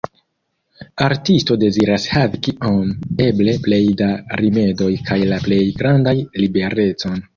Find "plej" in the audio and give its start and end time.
3.67-3.81, 5.45-5.61